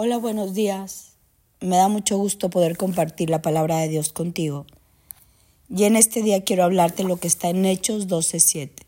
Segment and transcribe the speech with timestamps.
[0.00, 1.14] Hola, buenos días.
[1.58, 4.64] Me da mucho gusto poder compartir la palabra de Dios contigo.
[5.68, 8.86] Y en este día quiero hablarte lo que está en Hechos 12:7.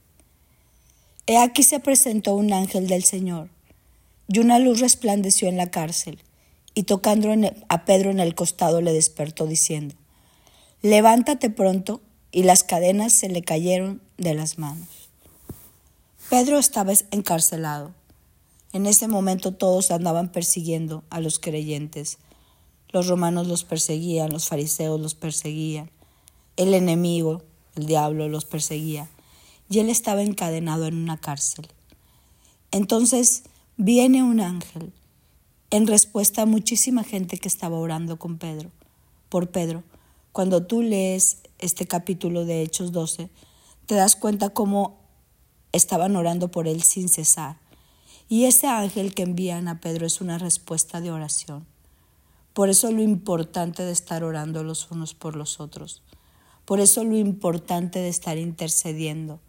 [1.27, 3.49] He aquí se presentó un ángel del Señor,
[4.29, 6.21] y una luz resplandeció en la cárcel,
[6.77, 7.35] y tocando
[7.69, 9.97] a Pedro en el costado le despertó diciendo,
[10.81, 12.01] Levántate pronto,
[12.31, 15.11] y las cadenas se le cayeron de las manos.
[16.29, 18.00] Pedro estaba encarcelado
[18.73, 22.19] en ese momento todos andaban persiguiendo a los creyentes.
[22.91, 25.91] Los romanos los perseguían, los fariseos los perseguían,
[26.57, 27.43] el enemigo,
[27.77, 29.09] el diablo, los perseguía,
[29.69, 31.69] y él estaba encadenado en una cárcel.
[32.71, 33.45] Entonces
[33.77, 34.93] viene un ángel
[35.71, 38.71] en respuesta a muchísima gente que estaba orando con Pedro,
[39.29, 39.85] por Pedro.
[40.33, 43.31] Cuando tú lees este capítulo de Hechos 12,
[43.87, 44.99] te das cuenta cómo
[45.73, 47.57] estaban orando por él sin cesar.
[48.33, 51.67] Y ese ángel que envían a Pedro es una respuesta de oración.
[52.55, 56.05] Por eso lo importante de estar orando los unos por los otros.
[56.65, 59.41] Por eso lo importante de estar intercediendo,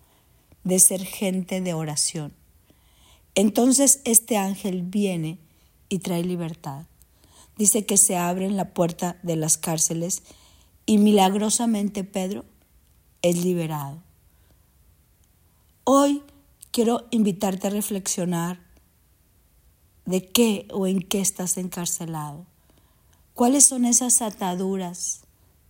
[0.64, 2.34] de ser gente de oración.
[3.36, 5.38] Entonces este ángel viene
[5.88, 6.88] y trae libertad.
[7.58, 10.24] Dice que se abre la puerta de las cárceles
[10.88, 12.46] y milagrosamente Pedro
[13.22, 14.02] es liberado.
[15.84, 16.24] Hoy
[16.72, 18.71] quiero invitarte a reflexionar
[20.12, 22.46] de qué o en qué estás encarcelado.
[23.34, 25.22] ¿Cuáles son esas ataduras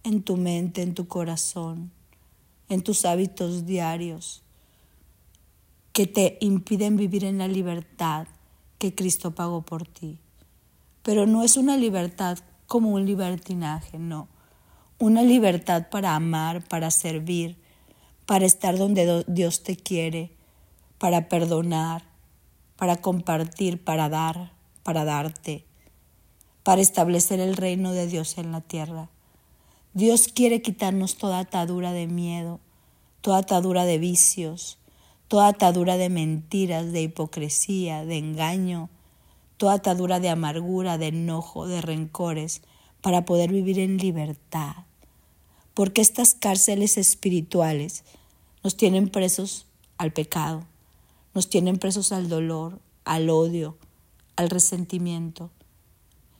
[0.03, 1.91] en tu mente, en tu corazón,
[2.67, 4.41] en tus hábitos diarios
[5.93, 8.27] que te impiden vivir en la libertad
[8.77, 10.17] que Cristo pagó por ti?
[11.03, 14.27] Pero no es una libertad como un libertinaje, no.
[14.97, 17.57] Una libertad para amar, para servir,
[18.25, 20.31] para estar donde Dios te quiere,
[20.97, 22.10] para perdonar,
[22.81, 25.65] para compartir, para dar, para darte,
[26.63, 29.07] para establecer el reino de Dios en la tierra.
[29.93, 32.59] Dios quiere quitarnos toda atadura de miedo,
[33.21, 34.79] toda atadura de vicios,
[35.27, 38.89] toda atadura de mentiras, de hipocresía, de engaño,
[39.57, 42.63] toda atadura de amargura, de enojo, de rencores,
[43.01, 44.73] para poder vivir en libertad.
[45.75, 48.05] Porque estas cárceles espirituales
[48.63, 49.67] nos tienen presos
[49.99, 50.65] al pecado,
[51.33, 53.77] nos tienen presos al dolor, al odio,
[54.35, 55.51] al resentimiento.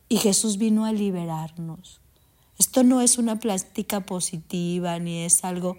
[0.10, 2.02] Y Jesús vino a liberarnos.
[2.60, 5.78] Esto no es una plástica positiva ni es algo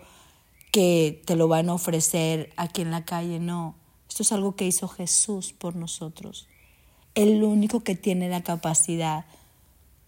[0.72, 3.76] que te lo van a ofrecer aquí en la calle, no.
[4.08, 6.48] Esto es algo que hizo Jesús por nosotros.
[7.14, 9.26] El único que tiene la capacidad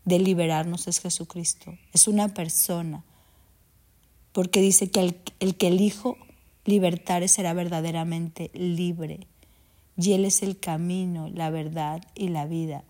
[0.04, 1.76] de liberarnos es Jesucristo.
[1.93, 3.04] Es una persona.
[4.32, 6.16] Porque dice que el, el que el Hijo
[6.64, 9.26] libertare será verdaderamente libre.
[9.97, 12.84] Y Él es el camino, la verdad y la vida.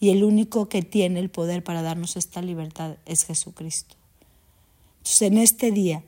[0.00, 3.96] Y el único que tiene el poder para darnos esta libertad es Jesucristo.
[4.98, 6.02] Entonces en este día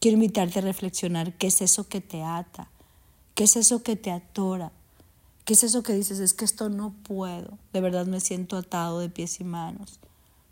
[0.00, 2.68] quiero invitarte a reflexionar qué es eso que te ata,
[3.34, 4.72] qué es eso que te atora,
[5.44, 8.98] qué es eso que dices, es que esto no puedo, de verdad me siento atado
[8.98, 10.00] de pies y manos,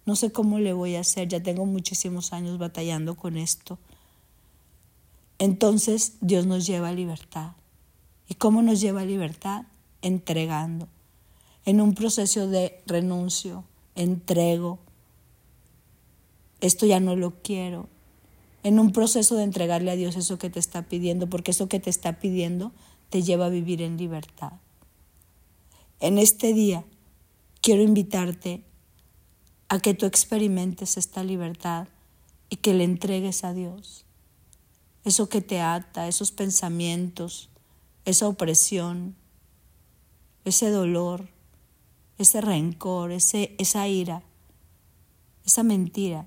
[0.06, 3.78] no sé cómo le voy a hacer, ya tengo muchísimos años batallando con esto
[5.40, 7.52] entonces Dios nos lleva a libertad.
[8.28, 9.64] ¿Y cómo nos lleva a libertad?
[10.02, 10.86] Entregando.
[11.64, 13.64] En un proceso de renuncio,
[13.94, 14.78] entrego.
[16.60, 17.88] Esto ya no lo quiero.
[18.64, 21.80] En un proceso de entregarle a Dios eso que te está pidiendo, porque eso que
[21.80, 22.70] te está pidiendo
[23.08, 24.52] te lleva a vivir en libertad.
[26.00, 26.84] En este día
[27.62, 28.62] quiero invitarte
[29.70, 31.88] a que tú experimentes esta libertad
[32.50, 34.04] y que le entregues a Dios
[35.04, 37.48] eso que te ata, esos pensamientos,
[38.04, 39.14] esa opresión,
[40.44, 41.28] ese dolor,
[42.18, 44.22] ese rencor, ese, esa ira,
[45.46, 46.26] esa mentira.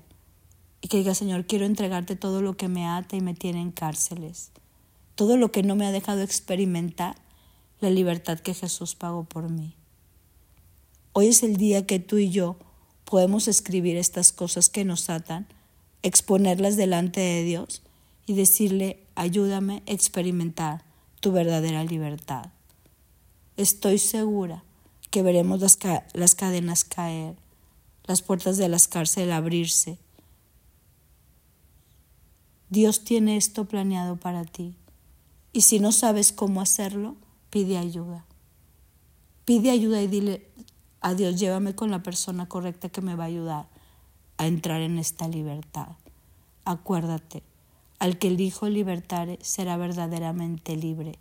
[0.80, 3.70] Y que diga, Señor, quiero entregarte todo lo que me ata y me tiene en
[3.70, 4.50] cárceles,
[5.14, 7.16] todo lo que no me ha dejado experimentar
[7.80, 9.74] la libertad que Jesús pagó por mí.
[11.12, 12.56] Hoy es el día que tú y yo
[13.04, 15.46] podemos escribir estas cosas que nos atan,
[16.02, 17.82] exponerlas delante de Dios
[18.26, 20.84] y decirle, ayúdame a experimentar
[21.20, 22.50] tu verdadera libertad.
[23.56, 24.64] Estoy segura
[25.10, 25.78] que veremos las,
[26.12, 27.36] las cadenas caer,
[28.04, 29.98] las puertas de las cárceles abrirse.
[32.68, 34.74] Dios tiene esto planeado para ti.
[35.52, 37.16] Y si no sabes cómo hacerlo,
[37.50, 38.24] pide ayuda.
[39.44, 40.48] Pide ayuda y dile
[41.00, 43.68] a Dios, llévame con la persona correcta que me va a ayudar
[44.38, 45.88] a entrar en esta libertad.
[46.64, 47.42] Acuérdate,
[48.04, 51.18] al que el Hijo libertare será verdaderamente libre.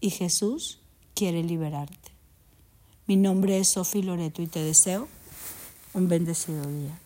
[0.00, 0.78] Y Jesús
[1.12, 2.12] quiere liberarte.
[3.08, 5.08] Mi nombre es Sofi Loreto y te deseo
[5.92, 7.00] un bendecido día.